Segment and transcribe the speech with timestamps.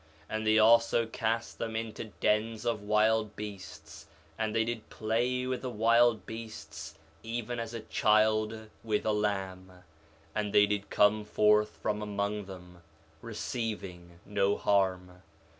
[0.29, 4.65] 4 Nephi 1:33 And they also cast them into dens of wild beasts, and they
[4.65, 9.71] did play with the wild beasts even as a child with a lamb;
[10.33, 12.81] and they did come forth from among them,
[13.21, 15.21] receiving no harm.